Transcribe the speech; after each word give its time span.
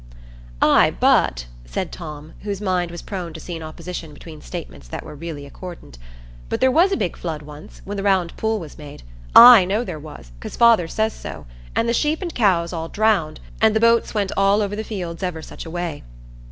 "Ay, 0.63 0.95
but," 0.99 1.45
said 1.63 1.91
Tom, 1.91 2.33
whose 2.39 2.59
mind 2.59 2.89
was 2.89 3.03
prone 3.03 3.33
to 3.33 3.39
see 3.39 3.55
an 3.55 3.61
opposition 3.61 4.15
between 4.15 4.41
statements 4.41 4.87
that 4.87 5.03
were 5.05 5.13
really 5.13 5.45
accordant,—"but 5.45 6.59
there 6.59 6.71
was 6.71 6.91
a 6.91 6.97
big 6.97 7.15
flood 7.15 7.43
once, 7.43 7.83
when 7.85 7.97
the 7.97 8.01
Round 8.01 8.35
Pool 8.35 8.59
was 8.59 8.79
made. 8.79 9.03
I 9.35 9.63
know 9.63 9.83
there 9.83 9.99
was, 9.99 10.31
'cause 10.39 10.55
father 10.57 10.87
says 10.87 11.13
so. 11.13 11.45
And 11.75 11.87
the 11.87 11.93
sheep 11.93 12.23
and 12.23 12.33
cows 12.33 12.73
all 12.73 12.89
drowned, 12.89 13.39
and 13.61 13.75
the 13.75 13.79
boats 13.79 14.15
went 14.15 14.31
all 14.35 14.63
over 14.63 14.75
the 14.75 14.83
fields 14.83 15.21
ever 15.21 15.43
such 15.43 15.67
a 15.67 15.69
way." 15.69 16.01